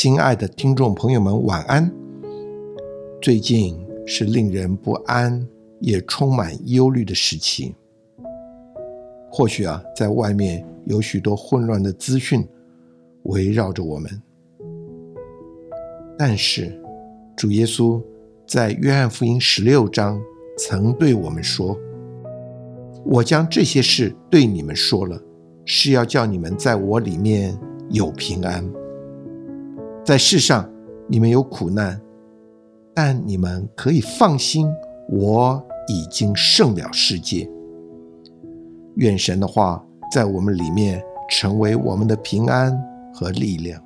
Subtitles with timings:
[0.00, 1.90] 亲爱的听众朋友们，晚安。
[3.20, 3.76] 最近
[4.06, 5.44] 是令人不安
[5.80, 7.74] 也充满忧虑的时期。
[9.28, 12.46] 或许啊，在外面有许多混乱的资讯
[13.24, 14.08] 围绕着我们，
[16.16, 16.80] 但是
[17.36, 18.00] 主耶稣
[18.46, 20.22] 在约翰福音十六章
[20.56, 21.76] 曾对我们说
[23.04, 25.20] ：“我将这些事对你们说了，
[25.64, 27.58] 是要叫你们在我里面
[27.90, 28.64] 有平安。
[30.08, 30.66] 在世上
[31.06, 32.00] 你们有苦难，
[32.94, 34.66] 但你们可以放心，
[35.10, 37.46] 我已经胜了世界。”
[38.96, 42.74] 愿神的话在我们里面成为我们的平安
[43.12, 43.82] 和力量。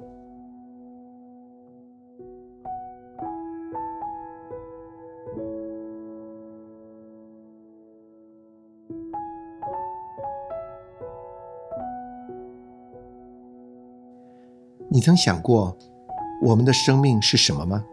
[14.88, 15.76] 你曾想过
[16.42, 17.84] 我们的生命是什么吗？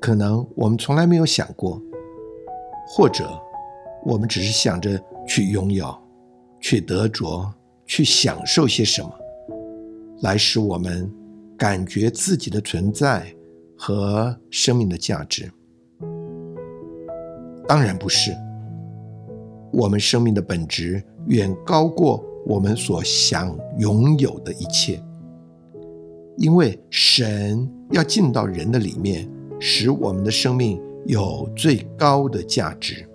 [0.00, 1.82] 可能我们从来没有想过，
[2.86, 3.28] 或者
[4.04, 4.98] 我们只是想着。
[5.30, 5.94] 去拥有，
[6.58, 7.52] 去得着，
[7.84, 9.12] 去享受些什么，
[10.22, 11.06] 来使我们
[11.54, 13.26] 感觉自己的存在
[13.76, 15.52] 和生命的价值？
[17.66, 18.34] 当然不是。
[19.70, 24.98] 我们生命的本质远高过我们所想拥有的一切，
[26.38, 33.07] 因为神要进到人的里面，使我们的生命有最高的价值。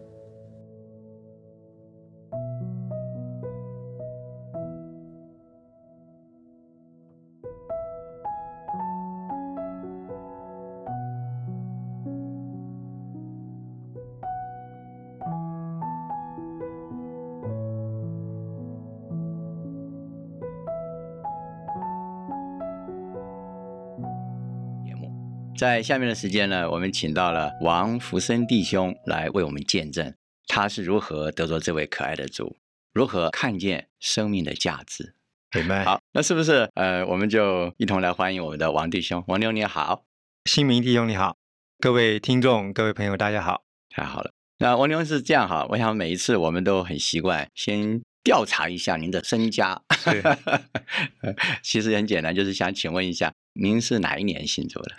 [25.55, 30.13] 在下面的时间呢，我们请到了王福生弟兄来为我们见证，
[30.47, 32.57] 他是如何得着这位可爱的主，
[32.91, 35.15] 如何看见生命的价值。
[35.55, 35.85] 明白。
[35.85, 39.23] 好，那是不是呃，我们就一同来欢迎我们的王弟兄。
[39.27, 40.03] 王弟兄你好，
[40.45, 41.37] 新民弟兄你好，
[41.79, 44.31] 各位听众、各位朋友大家好，太好了。
[44.57, 49.81] 那王弟兄是这样哈，我想每一次我们都很习惯先调查一下您的身家。
[51.61, 54.91] 其实很简单，就是想请问一下，您是哪一年信主的？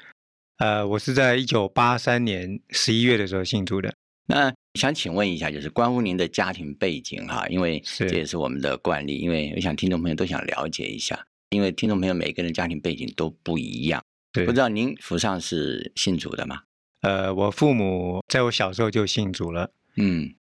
[0.59, 3.93] 呃，我是在一九八三年十一月的时候信主的。
[4.27, 14.03] 那想请问一下，就是关乎您的家庭背景哈，因为这也是我们的惯例，因为我想听众朋友都想了解一下，因为听众朋友每个人家庭背景都不一样。
[14.33, 16.63] 对，不知道您府上是信主的吗？
[17.01, 19.73] 呃，我父母在我小时候就信主了。
[19.97, 20.35] 嗯，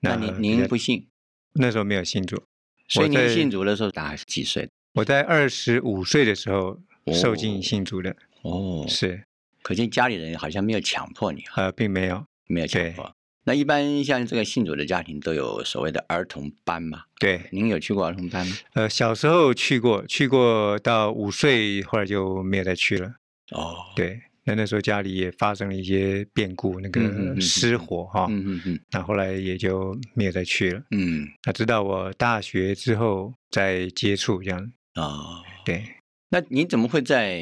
[0.00, 1.06] 那您您不信？
[1.54, 2.42] 那时候没有信主。
[2.88, 4.68] 所以您信主的时候大概是几岁？
[4.94, 6.78] 我在二十五岁的时候
[7.12, 8.14] 受尽信主的。
[8.42, 9.24] 哦，是。
[9.66, 13.12] 可见家里人好像没有强迫你，呃，并没有，没有强迫。
[13.42, 17.02] 那一般像这个信主的家庭都有所谓的儿童班嘛？
[17.18, 18.56] 对，您有去过儿童班吗？
[18.74, 23.08] 呃，小时候去过，去过到五岁，后来就没有再去了。
[23.50, 30.80] 哦，对，那那时候家里也发生了一些变故，那个失火哈，嗯嗯嗯，那后来也就没有再去了。
[30.92, 34.72] 嗯，那直到我大学之后再接触这样。
[34.94, 35.84] 哦，对。
[36.28, 37.38] 那你怎么会在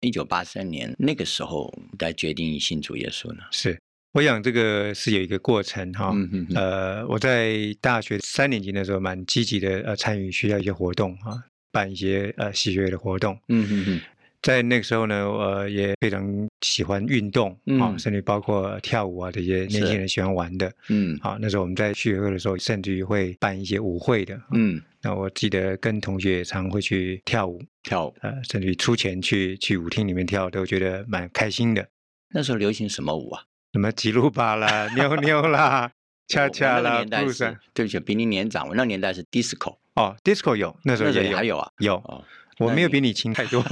[0.00, 3.42] 一九八三年那个时候来决定信主耶稣呢？
[3.50, 3.78] 是，
[4.12, 6.14] 我想这个是有一个过程哈。
[6.54, 13.38] 呃，我在大学三年级的时候蛮积极的，呃，参与学校一些活动哈，办一些呃喜学的活动。
[13.48, 14.00] 嗯嗯嗯。
[14.42, 17.50] 在那个时候呢，我也非常喜欢运动
[17.80, 20.72] 啊，甚至包括跳舞啊这些年轻人喜欢玩的。
[20.88, 24.40] 嗯，好，那时候我们在聚会的时候，甚至于会办一些舞会的。
[24.52, 31.86] 嗯，那我记得跟同学常会去跳舞，跳舞，呃，甚至于出钱去去舞厅里面跳，都觉得蛮开心的。
[32.30, 33.42] 那时候流行什么舞啊？
[33.72, 35.90] 什么吉鲁巴啦、妞妞啦、
[36.28, 37.56] 恰恰啦、布什。
[37.74, 39.76] 对不起，比你年长，我那年代是 disco。
[39.94, 42.24] 哦，disco 有，那时候也有，还有啊，有。
[42.58, 43.62] 我没有比你轻太多，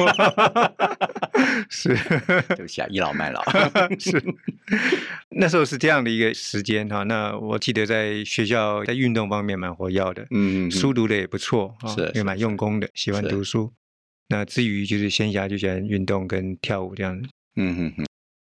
[1.68, 1.88] 是，
[2.54, 3.42] 对不起啊，倚老卖老。
[3.98, 4.22] 是，
[5.30, 7.02] 那时候是这样的一个时间哈。
[7.04, 13.72] 那我记得在学校在运动方面蛮活跃的，嗯，书读的也不错，是，也蛮用功的，喜欢读书。
[14.28, 18.06] 那至于就是闲暇就喜欢运动跟跳舞这样子，嗯哼哼。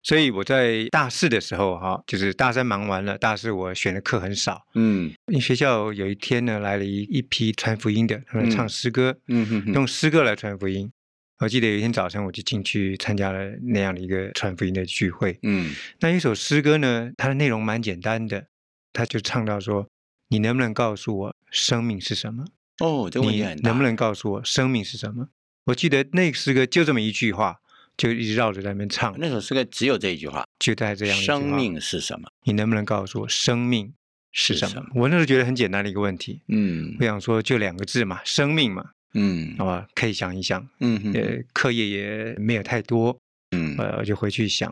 [0.04, 10.92] 所以我在大四的时候，哈，就是大三忙完了，大四我选的课很少，嗯，因为学校有一天呢来了一一批传福音的，他们唱诗歌，嗯哼，用诗歌来传福音。
[11.38, 18.46] 我记得有一天早晨我就进去参加了那样的一个传福音的聚会，嗯，那一首诗歌呢，它的内容蛮简单的，
[18.92, 19.88] 他就唱到说
[20.28, 22.44] ：“你能不能告诉我生命是什么？”
[22.84, 23.70] 哦，这个问题很大。
[23.70, 25.28] 能不能告诉我生命是什么？
[25.64, 27.60] 我记得那诗歌就这么一句话，
[27.96, 29.14] 就一直绕着在那边唱。
[29.19, 31.17] 那首诗歌只有这一句话，就在这样。
[31.17, 32.29] 生命是什么？
[32.44, 33.93] 你能不能告诉我生命
[34.32, 34.85] 是什么？
[34.94, 36.43] 我那时候觉得很简单的一个问题。
[36.49, 38.91] 嗯，我想说就两个字嘛，生命嘛。
[39.14, 40.69] 嗯，好吧，可以想一想。
[40.81, 43.17] 嗯呃，课业也没有太多。
[43.52, 44.69] 嗯，呃，我就回去想。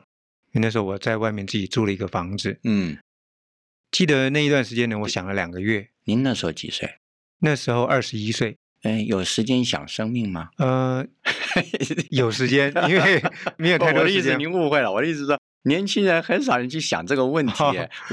[0.52, 2.58] 因为那时候我在外面自己租了一个房子。
[2.64, 2.98] 嗯，
[3.92, 5.88] 记得那一段时间呢，我想了两个月。
[6.04, 6.96] 您那时候几岁？
[7.38, 8.56] 那时候二十一岁。
[8.82, 10.50] 哎，有时间想生命吗？
[10.58, 11.04] 呃，
[12.10, 13.22] 有时间，因为
[13.56, 14.34] 没有太多的意思。
[14.36, 17.62] 您误会了，我的意思是说，年轻人很少人去想这个问题，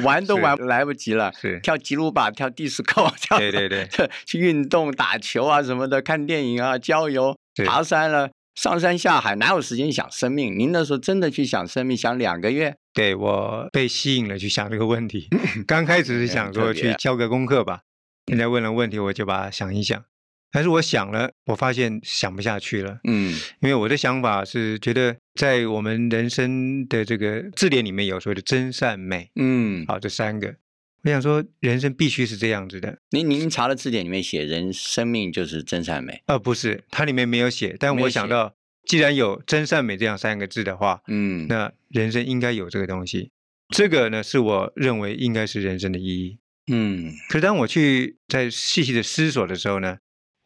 [0.03, 1.31] 玩都玩来不及了。
[1.33, 3.87] 是跳吉鲁巴，跳迪斯科，跳对对对，
[4.25, 7.35] 去运动、打球啊什么的，看电影啊，郊游、
[7.65, 10.55] 爬山了，上山下海，哪有时间想生命？
[10.55, 12.75] 您那时候真的去想生命，想两个月？
[12.93, 15.29] 对我被吸引了去想这个问题。
[15.65, 17.81] 刚开始是想说去交个功课吧，
[18.27, 20.03] 人家问了问题，我就把它想一想。
[20.51, 22.99] 但是我想了，我发现想不下去了。
[23.03, 29.29] 嗯，因为我的想法是觉得，在我们人生的这个字典里面有所谓的真善美。
[29.35, 30.55] 嗯，好，这三个，
[31.03, 32.97] 我想说，人生必须是这样子的。
[33.11, 36.23] 您您查的字典里面写人生命就是真善美？
[36.25, 37.75] 呃，不是，它里面没有写。
[37.79, 38.55] 但我想到，
[38.85, 43.29] 既然有真善美这样三个字的话，嗯，那人生应该有这个东西。
[43.69, 46.39] 这个呢，是我认为应该是人生的意义。
[46.71, 49.99] 嗯，可是当我去在细细的思索的时候呢？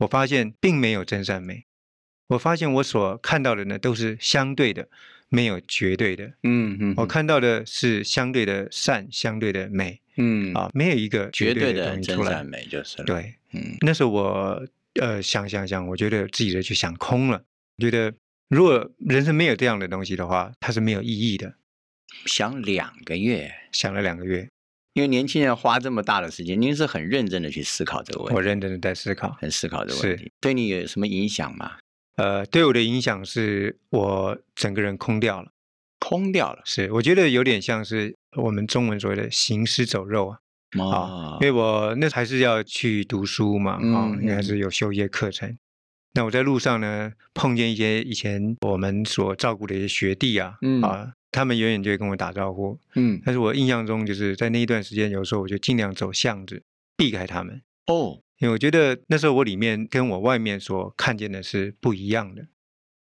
[0.03, 1.65] 我发现并没有真善美，
[2.27, 4.87] 我发现我所看到的呢都是相对的，
[5.29, 6.33] 没有绝对的。
[6.43, 9.99] 嗯嗯，我看到的是相对的善，相对的美。
[10.15, 12.43] 嗯啊，没有一个绝对的东西出来。
[12.43, 14.63] 美就是对，嗯，那时候我
[15.01, 17.43] 呃想想想，我觉得自己的去想空了，
[17.79, 18.13] 觉得
[18.49, 21.55] 如果人生没有这样的东西的话，它是没有意义的。
[22.25, 24.47] 想两个月，想了两个月。
[24.93, 28.35] 因为年轻人花这么大的时间，您是很认真的去思考这个问题。
[28.35, 30.31] 我认真的在思考，很思考这个问题。
[30.39, 31.77] 对你有什么影响吗？
[32.15, 35.51] 呃，对我的影响是我整个人空掉了，
[35.99, 36.61] 空掉了。
[36.63, 40.37] 是，我觉得有点像是我们中文所谓的行尸走肉啊。
[40.79, 45.57] 啊，因为我那还是要去读书嘛，啊，应该是有修一些课程。
[46.13, 51.13] 那我在路上呢，碰见一些以前我们所照顾的一些学弟啊，啊。
[51.33, 56.63] 他们远远就会跟我打招呼，嗯，但是我印象中就是在那一段时间，有时候我就尽量走巷子，
[56.95, 57.61] 避开他们。
[57.87, 62.45] 哦，因为我觉得那时候我里面跟我外面所看见的是不一样的。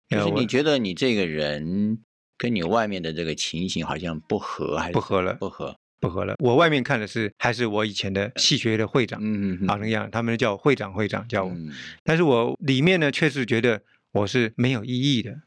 [0.09, 1.99] 就是你觉得你这个人
[2.37, 5.35] 跟你外面的这个情形好像不合，还是不合了？
[5.35, 6.35] 不合，不合了。
[6.39, 11.57] 我外面看的是还是我以前的戏学的会长，嗯嗯，啊那样，他们叫我会长，会长叫我。
[12.03, 13.83] 但是我里面呢，确实觉得
[14.13, 15.41] 我是没有意义的。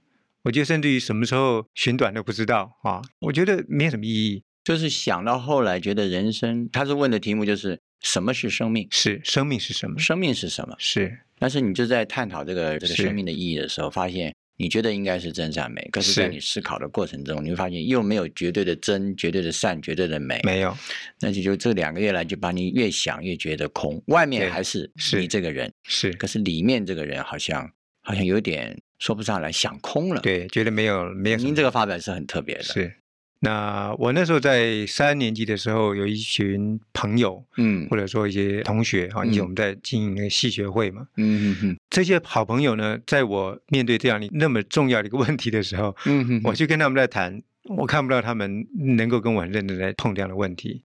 [0.46, 3.02] 我觉得甚至于什么时候寻短都不知道啊！
[3.20, 4.44] 我觉得没有什么意义。
[4.64, 8.88] 就是想到后来，觉得人生，他是问的题目就是什么是生命？
[8.92, 10.00] 是生命是什么？
[10.00, 10.76] 生命是什么？
[10.78, 11.18] 是。
[11.40, 20.40] 但是你就在探讨这个这个生命的意义的时候，发现你觉得应该是真善美，可是在你思考的过程中，你会发现又没有绝对的真、绝对的善、绝对的美。
[20.44, 20.78] 没有。
[21.20, 24.00] 那就就这两个月来，就把你越想越觉得空。
[24.08, 27.68] 外面还是你这个人是，可是里面这个人好像
[28.04, 28.78] 好像有点。
[29.00, 30.22] 说不上来，想空了。
[30.22, 31.38] 对，觉得没有没有。
[31.38, 32.64] 您这个发表是很特别的。
[32.64, 32.94] 是，
[33.42, 47.44] 那我那时候在三年级的时候，有一群朋友，嗯，或者说一些同学啊，因为我们在经营那个戏学会嘛，嗯嗯嗯，这些好朋友呢，在我面对这样的那么重要的一个问题的时候，嗯哼，我去跟他们在谈，
[47.78, 50.84] 我看不到他们能够跟我很认真来碰这样的问题。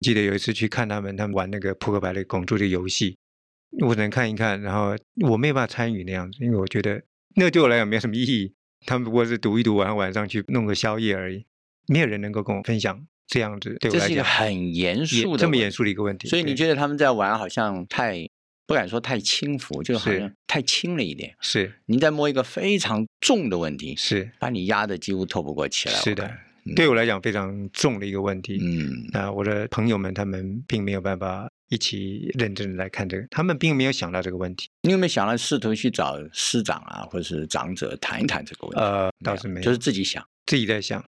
[0.00, 3.18] 记得有一次去看他们，他们玩那个扑克牌的拱柱的游戏，
[3.86, 4.96] 我只能看一看，然后
[5.28, 7.02] 我没有办法参与那样子，因为我觉得。
[7.36, 8.52] 那对我来讲没有什么意义，
[8.86, 11.46] 他们不过是读一读，完晚上去弄个宵夜而已。
[11.86, 16.28] 没有人能够跟我分享这样子，对我来讲，这是一个很严肃的、这么严肃的一个问题。
[16.28, 18.28] 所以你觉得他们在玩，好像太
[18.66, 21.34] 不敢说太轻浮，就好像太轻了一点。
[21.40, 25.94] 是，你在摸一个非常重的问题，是把你压的几乎透不过气来。
[25.96, 26.30] 是的，
[26.76, 28.58] 对我来讲非常重的一个问题。
[28.62, 31.49] 嗯，那我的朋友们他们并没有办法。
[31.70, 34.68] 一起认真的来看这个，他们并没有想到这个问题。
[34.82, 38.80] 你有没有想到试图去找师长啊，或者是长者谈一谈这个问题？
[38.80, 41.02] 呃，倒是没有，就是自己想，自己在想。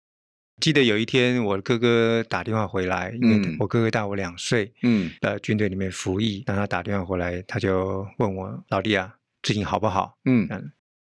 [0.61, 10.19] 记得有一天，我哥哥打电话回来，因为我哥哥大我两岁，嗯，呃，军队里面服役，当他打电话回来，他就问我老弟啊，最近好不好？
[10.27, 10.47] 嗯，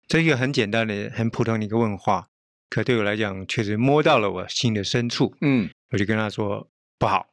[0.10, 2.28] 这一个很简单的、很普通的一个问话，
[2.70, 5.34] 可对我来讲，确实摸到了我心的深处。
[5.40, 6.70] 嗯，我就跟他说
[7.00, 7.26] 不好。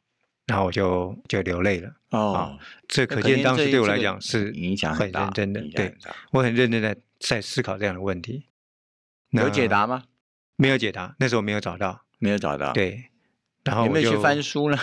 [0.47, 2.59] 然后我就就流泪了哦，
[2.89, 5.97] 这可见当时对我来讲是影响很认真的，对
[6.33, 8.49] 我很认真的在思考这样的问题。
[9.31, 10.05] 有解答吗？
[10.57, 12.73] 没有解答，那时候没有找到，没有找到。
[12.73, 13.11] 对，
[13.65, 14.79] 然后有没有去翻书呢？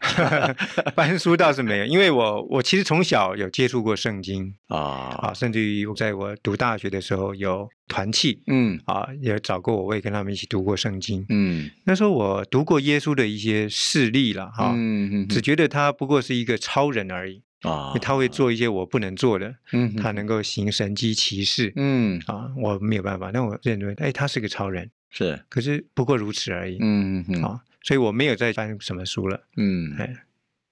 [0.94, 4.54] 翻书倒是没有，因为我我其实从小有接触过圣经。
[4.68, 4.78] 啊。
[4.78, 8.78] 啊，甚至于在我读大学的时候有团契，嗯。
[8.84, 17.42] 啊，也找过我，我也跟他们一起读过圣经，嗯，那时候我读过耶稣的一些事例了哈，嗯嗯，只觉得他不过是一个超人而已。
[17.62, 22.20] 啊，他会做一些我不能做的，嗯，他能够行神机骑士，嗯。
[22.26, 27.42] 啊，我没有办法，那我认为哎，他是个超人，是，可是不过如此而已，嗯嗯。
[27.42, 27.62] 啊。
[27.84, 30.24] 所以我没有再翻什么书了，嗯，哎，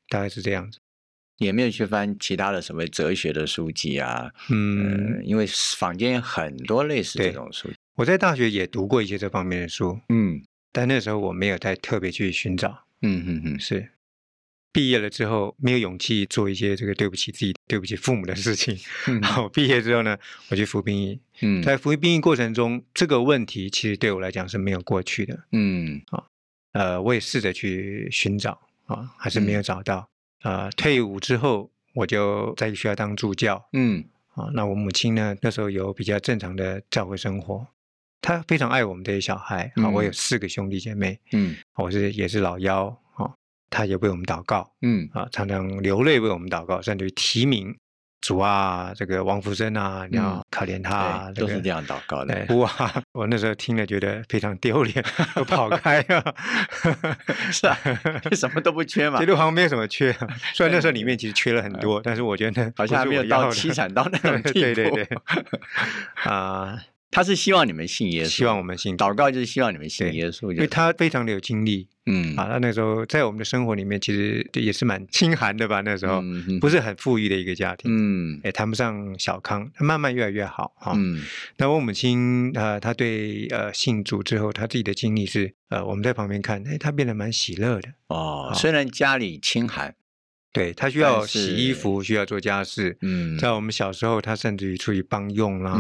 [0.08, 0.78] 大概是这样子，
[1.36, 7.70] 也没有去翻其他的什么哲学的书籍啊，嗯，因为坊间很多类似这种书。
[7.96, 10.42] 我在大学也读过一些这方面的书，嗯，
[10.72, 13.90] 但那时候我没有再特别去寻找，嗯嗯嗯，是
[14.72, 18.74] 毕业了之后没有勇气做一些这个对不起自己、对不起父母的事情。
[19.22, 20.16] 好，毕业之后呢，
[20.48, 26.26] 我去服兵役，嗯，在服兵役过程中，这个问题其实对我来讲是没有过去的，嗯，好。
[26.72, 30.08] 呃，我也试着去寻找啊，还是没有找到。
[30.42, 33.62] 呃，退伍之后，我就在学校当助教。
[33.72, 37.66] 嗯，啊，那我母亲呢，那时候有比较正常的教会生活，
[38.20, 39.70] 她非常爱我们这些小孩。
[39.76, 41.20] 啊，我有四个兄弟姐妹。
[41.32, 42.86] 嗯，我是也是老幺。
[43.14, 43.30] 啊，
[43.70, 44.72] 她也为我们祷告。
[44.80, 47.76] 嗯，啊，常常流泪为我们祷告，甚至于提名。
[48.22, 52.46] 主啊，这个王福生啊，你要可怜他，都是这样祷告的。
[52.56, 52.70] 哇，
[53.12, 56.34] 我那时候听了觉得非常丢脸，都跑开了。
[57.52, 57.76] 是啊，
[58.32, 59.18] 什么都不缺嘛。
[59.18, 60.12] 其实好像没有什么缺，
[60.54, 64.52] 虽然那时候里面其实缺了很多，但是我觉得好像没有到凄惨到那种 地步。
[64.52, 65.08] 对对对，
[66.24, 66.78] 啊。
[67.12, 70.50] 他是希望你们信耶稣，希望我们信祷告，就是希望你们信耶稣。
[70.50, 75.82] 因为他非常的有经历，嗯，啊，他那时候在我们的生活里面，其实也是蛮清寒的吧？
[75.82, 76.22] 那时候
[76.58, 80.94] 不是很富裕的一个家庭，嗯，也谈不上小康，慢慢越来越好哈。
[80.96, 81.22] 嗯，
[81.58, 88.50] 那我母亲呃，她对呃信主之后，她自己的经历是呃，我们在旁边看，哎，她变得蛮喜乐的哦。
[88.54, 89.94] 虽然家里清寒。
[90.52, 92.96] 对他需要洗衣服，需要做家事。
[93.00, 95.72] 嗯，在我们小时候，他甚至于出去帮佣啦，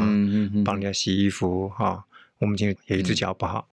[0.64, 2.04] 帮人家洗衣服哈。
[2.38, 3.68] 我们今天有一只脚不好，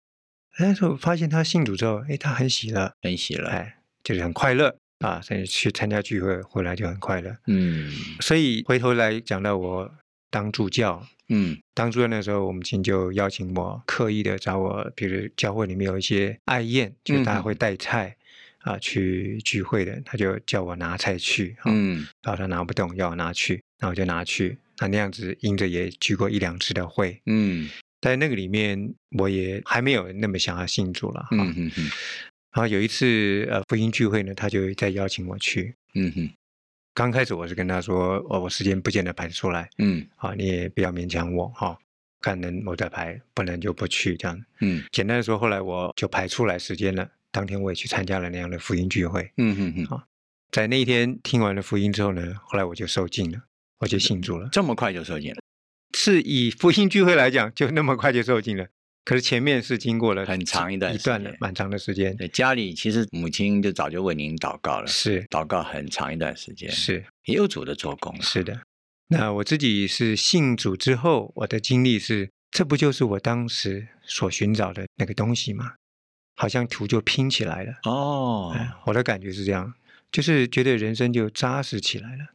[0.58, 5.22] 但是我发现他信主之后，哎，他很喜乐，很喜乐，哎，就是很快乐啊。
[5.22, 7.36] 甚至去参加聚会回来就很快乐。
[7.48, 7.90] 嗯，
[8.20, 9.90] 所以回头来讲到我
[10.30, 18.18] 当助教，嗯，当助教那时候，我们亲就邀请我，刻意的找我，比如教会里面有一些爱宴，就大家会带菜。
[18.70, 27.68] 啊，去聚会的，他就叫我拿菜去，嗯，然后他拿不动，要我拿去，那我就拿去，那那样子，因着也聚过一两次的会，嗯，
[28.00, 31.90] 在那个里面，我也还没有那么想要信主了，嗯嗯嗯，
[32.54, 36.30] 然后有一次呃福音聚会呢，他就再邀请我去，嗯哼，
[36.94, 41.76] 刚开始我是跟他说，哦，我时间不见得排出来，嗯，啊，你也不要勉强我，哈，
[42.22, 47.10] 看能我再排，不能就不去这样，嗯，简单的说，后来我就排出来时间了。
[47.32, 49.32] 当天我也去参加了那样的福音聚会。
[49.38, 49.86] 嗯嗯嗯。
[49.86, 50.06] 啊，
[50.52, 53.40] 在那一天听完了福音之后呢，后来我就受尽了，
[53.80, 54.50] 我就信主了。
[54.52, 55.38] 这么快就受尽了？
[55.98, 58.68] 是以福音聚会来讲，就那么快就受尽了。
[59.06, 62.16] 可是前面是经过了很长一段一段的蛮长的时间。
[62.32, 68.16] 家里其实母亲就早就为您祷告了，是祷告很长一段时间，是也有主的做工。
[68.22, 68.62] 是的。
[69.08, 75.74] 那我自己是信主之后，我的经历是，这不就是我当时所寻找的那个东西吗？
[76.40, 78.56] 好像图就拼起来了哦，
[78.86, 79.74] 我的感觉是这样，
[80.10, 82.28] 就是觉得人生就扎实起来了。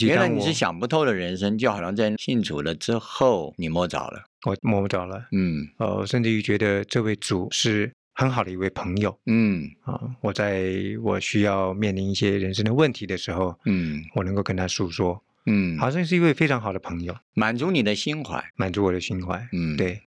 [0.00, 5.26] 原来你是想不透的人生，就好像在信主了之后，你摸着了，我摸不着了。
[5.32, 9.16] 嗯，呃，甚至于觉得这位主是很好的一位朋友。
[9.26, 19.46] 嗯，啊，我在我需要面临一些人生的问题的时候，嗯，我能够跟他诉说，嗯，好像是一位非常好的朋友，满足你的心怀，满足我的心怀。
[19.52, 20.00] 嗯，对。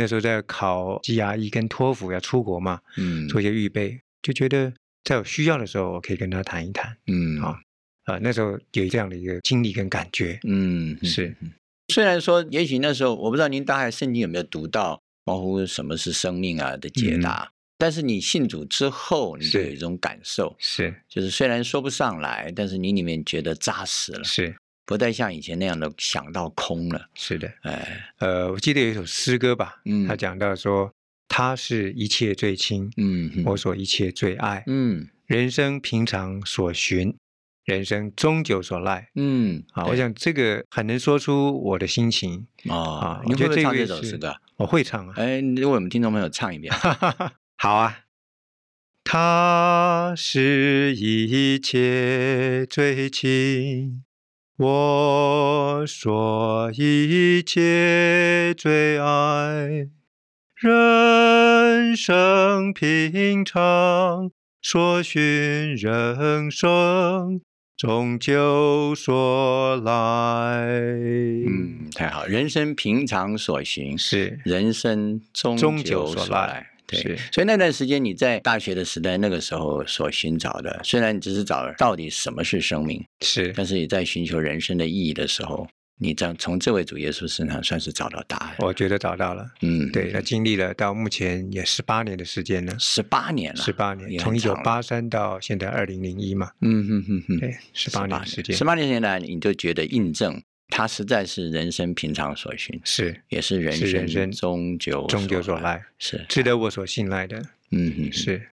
[0.00, 4.72] 那时候在考 GRE 跟托福要出国嘛，嗯，做一些预备，就觉得
[5.04, 7.60] 在有需要的时候，我可以跟他谈一谈，嗯，啊，
[8.04, 11.36] 啊，那时候有这样的一个经历跟感觉，嗯，是。
[11.92, 24.56] 虽然说，也许那时候我不知道您大概圣经有没有读到关乎什么是生命啊的解答，但是你信主之后，你就有一种感受，是，就是虽然说不上来，但是你里面觉得扎实了，是。
[24.90, 27.08] 不再像以前那样的想到空了。
[27.14, 30.92] 是的，哎，呃，我记得有一首诗歌吧，嗯，他讲到说，
[31.28, 37.16] 他是一切最亲，嗯，我所一切最爱，嗯，人生平常所寻，
[37.66, 43.22] 人生终究所赖，嗯，啊，我想这个很能说出我的心情啊。
[43.26, 44.34] 你会不会唱这首诗歌？
[44.56, 45.14] 我会唱啊。
[45.18, 46.74] 哎，为我们听众朋友唱一遍。
[47.56, 48.00] 好啊。
[49.04, 54.02] 他是一切最亲。
[54.62, 59.88] 我说一切最爱，
[60.54, 67.40] 人生平常所寻人生。
[67.74, 70.66] 终究说来，
[71.46, 72.26] 嗯，太好。
[72.26, 77.16] 人生平常所行是人生终究所来，对。
[77.32, 85.68] 所以那段时间你在大学的时代，那个时候所寻找的，虽然你只是找到底什么是生命，是，但是你在寻求人生的意义的时候。
[86.02, 89.46] 你这从这位主耶稣身上算是找到答案，我觉得找到了。
[89.60, 96.52] 嗯，对，那经历了到目前也十八年的时间了，十八年了，十八年，从一九八三到现在二零零一嘛。
[96.62, 107.42] 嗯哼哼哼，对，十八年时间，十八年前来你就觉得印证，他实在是人生平常所寻，是，也是人生终究终究所来，是值得我所信赖的。
[107.72, 108.48] 嗯哼，是。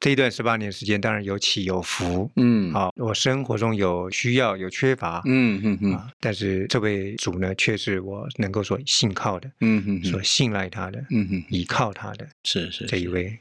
[0.00, 13.38] 这一段十八年时间，当然有起有伏，嗯，好，我生活中有需要有缺乏，嗯嗯嗯，但是这位主呢，却是我能够说信靠的，嗯嗯，所信赖他的，嗯嗯，依靠他的，是是这一位。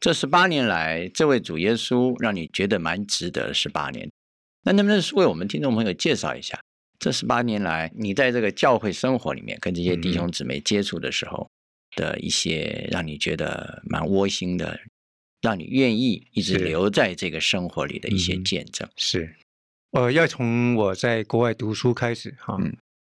[0.00, 4.10] 这十八年来，这位主耶稣让你觉得蛮值得十八年。
[4.64, 6.58] 那能不能为我们听众朋友介绍一下，
[7.00, 11.50] 这十八年来你在这个教会生活里面跟这些弟兄姊妹接触的时候
[11.96, 14.78] 的一些让你觉得蛮窝心的？
[15.40, 18.86] 让你愿意一直留在这个生活里的一些见证。
[18.96, 19.34] 是，
[19.92, 22.58] 呃，要从我在国外读书开始哈，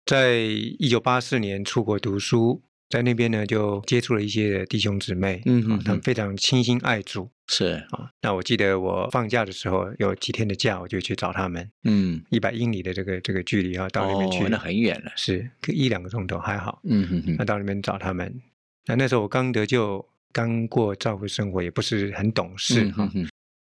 [0.06, 8.10] 在一九八四年出国读书，在那边呢就接触了一些弟兄姊妹，嗯嗯，他们非常倾心爱主，是啊。
[8.20, 18.42] 那我记得我放假的时候有几天的假，我就去找他们，嗯，一百英里的这个这个距离啊，到那边去，那很远了，是一两个钟头还好，嗯哼哼，那到那边找他们，
[18.86, 20.04] 那那时候我刚得救。
[20.32, 23.10] 刚过教会生活也不是很懂事哈，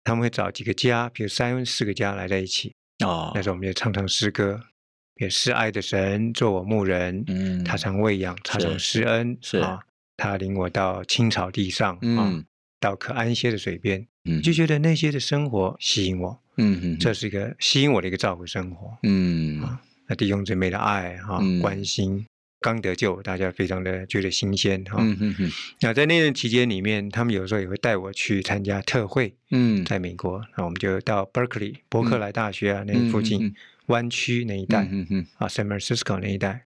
[0.02, 2.72] 他们会找几个家，比如三四个家来在一起
[3.04, 3.30] 哦。
[3.32, 4.60] 那时候我们就唱唱诗歌，
[5.18, 9.80] 也是爱的神做我牧人，嗯，他常喂养，他常施恩，是啊，
[10.16, 12.44] 他领我到青草地上，嗯，
[12.80, 22.24] 到可安歇的水边，嗯，就觉得那些的生活吸引我，嗯嗯，这是一个吸引我的一个照顾生活，嗯啊，那弟兄姊妹的爱哈，关心。
[22.60, 24.96] 刚得救，大家非常的觉得新鲜哈。
[24.98, 25.48] 嗯嗯嗯。
[25.80, 29.32] 那在那段期间里面，他们有时候也会带我去参加特会。
[29.52, 29.84] 嗯。
[29.84, 33.54] 在美国，那我们就到 Berkeley 伯克莱大学啊那附近
[33.88, 34.88] 湾区那一带。
[34.90, 35.26] 嗯嗯。
[35.36, 36.64] 啊，San Francisco 那一带，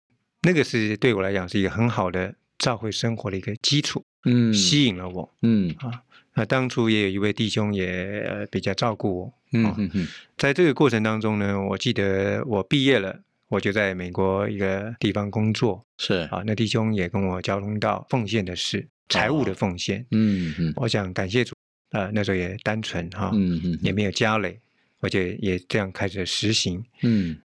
[0.42, 4.02] 那个是对我来讲是一个很好的教会生活的一个基础。
[4.24, 4.54] 嗯。
[4.54, 5.34] 吸引了我。
[5.42, 5.74] 嗯。
[5.78, 6.02] 啊，
[6.34, 9.32] 那当初也有一位弟兄也比较照顾我。
[9.52, 10.08] 嗯嗯嗯。
[10.38, 13.20] 在这个过程当中呢，我记得我毕业了。
[13.48, 21.54] 我就在美国一个地方工作，是啊，那弟兄也跟我交通到奉献的事，财务的奉献，嗯嗯，我想感谢主，
[21.92, 24.58] 呃，那时候也单纯哈，嗯嗯，也没有家累，
[25.00, 27.40] 而且也这样开始实行，嗯，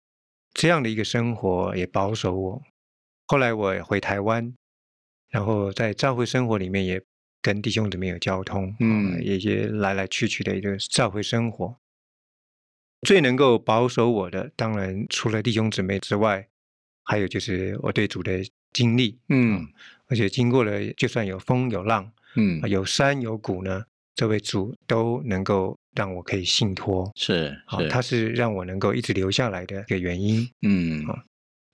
[0.53, 2.61] 这样的一个生活也保守我。
[3.27, 4.53] 后来我回台湾，
[5.29, 7.01] 然后在教会生活里面也
[7.41, 11.77] 跟弟兄姊妹有交通，嗯，一些来来去去的一个教会生活。
[13.01, 16.47] 最能够保守我的，当然除了弟兄姊妹之外，
[17.03, 18.41] 还有就是我对主的
[18.73, 19.67] 经历，嗯，
[20.07, 23.85] 而且经过了，就算有风有浪，嗯，有山有谷呢，
[24.15, 31.23] 这位主都能够让我可以信托，是，好，他是让我能够一直留下来的一个原因，嗯，啊，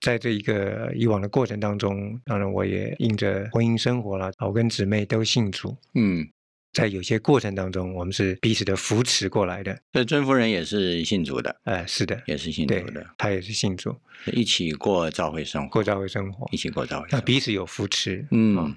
[0.00, 6.28] 在这一个以往的过程当中，当然我也因着婚姻生活了，我跟姊妹都信主，嗯。
[6.74, 9.76] 在有些过程当中，我们是彼此的扶持过来的。
[9.94, 13.96] 所以尊夫人也是信主的，哎，是的，也是信主的，她也是信主，
[14.34, 18.24] 一起过教会生活，过教会生活，一起过教会，那彼此有扶持。
[18.30, 18.76] 嗯，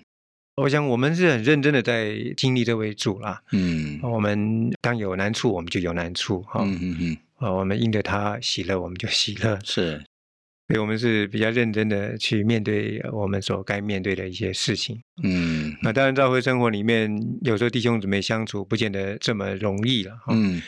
[0.55, 3.41] 我想我们是很认真的在经历这位主啦。
[3.51, 6.41] 嗯，我们当有难处，我们就有难处。
[6.41, 9.59] 哈，嗯嗯嗯，啊，我们因着他喜乐，我们就喜乐。
[9.63, 10.03] 是。
[10.67, 15.01] 所以我们是比较认真的去面对我们所该面对的一些事情。
[15.21, 17.11] 嗯，那当然，教会生活里面
[17.41, 20.17] 有时候弟兄姊妹相处不见得这么容易了。
[20.29, 20.61] 嗯，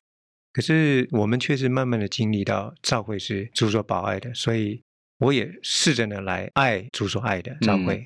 [0.52, 4.82] 可是我们却是慢慢的经历到教会是主所保爱的，所以
[5.20, 8.06] 我也试着呢来爱主所爱的教会。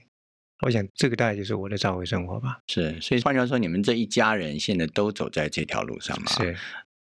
[0.65, 2.59] 我想这个大概就是我的教会生活吧。
[2.67, 6.31] 是，所以换句话说，你们这一家人现在都走在这条路上嘛？
[6.31, 6.55] 是。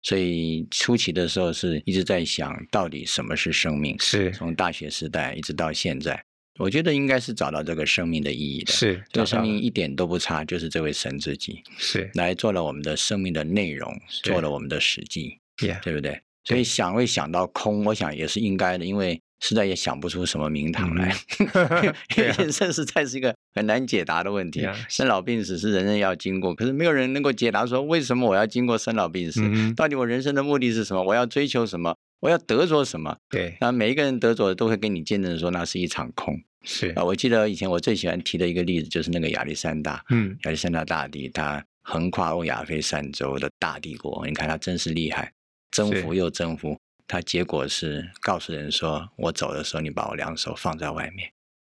[0.03, 6.25] 所以初期的时候是一直在想到底什么是生命，是从大学时代一直到现在，
[6.59, 8.73] 我觉得应该是找到这个生命的意义的。
[8.73, 15.39] 是，这个生命一点都不差，就是这位神自己是来做了我们的生命的内容，做了我们的实际，
[15.83, 16.19] 对不对？
[16.45, 19.21] 所以想会想到空，我想也是应该的，因为。
[19.40, 21.14] 实在也想不出什么名堂来，
[22.16, 24.66] 因为人生实在是一个很难解答的问题。
[24.88, 29.40] 生老病死是人人要经过，可是没有人能够解答说为什么我要经过生老病死？
[29.74, 31.03] 到底我人生的目的是什么？
[31.03, 31.96] 我要追求什么？
[32.20, 33.16] 我要得着什么？
[33.31, 36.38] 对，那每一个人得着的都会跟你见证说那是一场空。
[36.62, 41.64] 是啊，我记得以前我最喜欢提的一个例子就是那个亚历山大，嗯，亚历山大大帝他。
[41.83, 44.24] 横跨欧亚非三洲的大帝国。
[44.26, 45.33] 你看他真是厉害，
[45.72, 46.79] 征服又征服。
[47.11, 51.29] 他结果是告诉人说：“我走的时候，你把我两手放在外面。”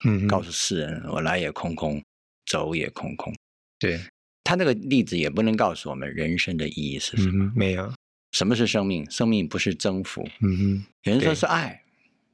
[0.04, 2.04] 嗯，告诉世人，我来也空空，
[2.44, 3.34] 走也空空。
[3.78, 3.98] 对
[4.44, 7.50] 他那个例子也不能告诉我们人生的意义是什么。
[7.56, 7.90] 没有，
[8.32, 9.10] 什么是生命？
[9.10, 10.28] 生命不是征服。
[10.40, 11.82] 嗯哼，有人说是爱，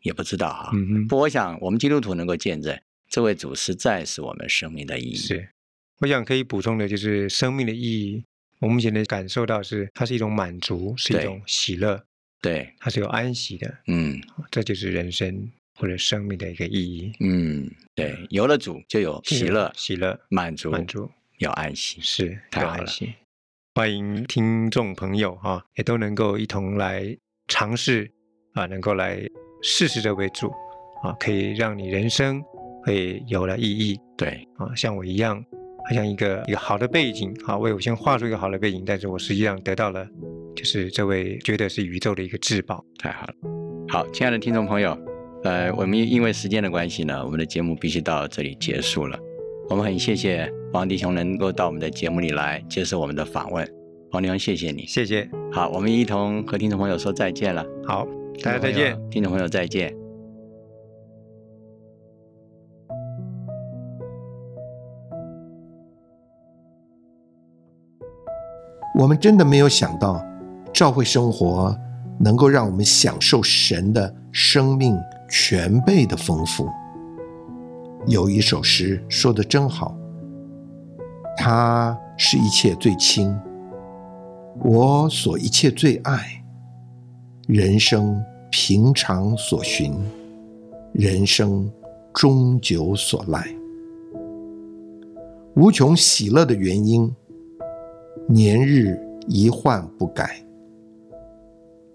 [0.02, 0.72] 也不知道哈。
[0.74, 2.76] 嗯哼，不，我想我们基督徒能够见证，
[3.08, 5.14] 这位主实在是我们生命的意义。
[5.14, 5.48] 是，
[6.00, 8.24] 我想可以补充的就是生命的意义。
[8.58, 12.04] 我目前的感受到是，它是一种满足，是一种喜乐。
[12.40, 14.20] 对，它是有安息的，嗯，
[14.50, 21.10] 这就是人生或者生命的一个意义，嗯，对，有了主就有喜乐，喜乐满足，满足。
[21.38, 22.86] 有安息，是太好了。
[23.74, 28.10] 欢迎听众朋友哈，也都能够一同来尝试
[28.54, 29.20] 啊，能够来
[29.62, 30.50] 试试这位主
[31.02, 32.42] 啊，可以让你人生
[32.84, 34.46] 会有了意义，对。
[34.56, 35.44] 啊，像我一样。
[35.88, 40.06] 好像一个一个好的背景，啊为我先画出一个好的背景，但是我实际上得到了，
[40.58, 43.34] 就是这位觉得是宇宙的一个至宝，太好了。
[43.88, 44.98] 好，亲爱的听众朋友，
[45.44, 49.16] 呃，我们因为时间的关系呢，我们的节目必须到这里结束了。
[49.70, 53.64] 我们很谢谢王迪雄能够到我们的节目里来接受我们的访问，
[54.10, 55.30] 王迪雄谢谢你，谢谢。
[55.52, 57.64] 好，我们一同和听众朋友说再见了。
[57.86, 58.04] 好，
[58.42, 59.94] 大家再见，听众朋友再见。
[68.98, 70.20] 我们真的没有想到，
[70.78, 71.76] 教会生活
[72.20, 74.96] 能够让我们享受神的生命
[75.28, 76.68] 全备的丰富。
[78.06, 79.98] 有一首诗说的真好，
[81.36, 83.36] 他是一切最亲，
[84.62, 86.44] 我所一切最爱，
[87.48, 88.16] 人生
[88.48, 89.92] 平常所寻，
[90.92, 91.68] 人生
[92.14, 93.44] 终究所赖，
[95.56, 97.12] 无穷喜乐的原因。
[98.28, 100.40] 年日一换不改，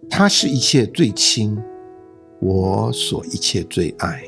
[0.10, 1.58] 他是一切最亲，
[2.40, 4.24] 我所一切最爱。